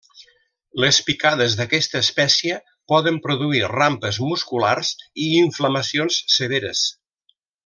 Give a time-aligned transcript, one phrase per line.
[0.83, 2.57] Les picades d'aquesta espècie
[2.93, 4.91] poden produir rampes musculars
[5.27, 6.87] i inflamacions severes.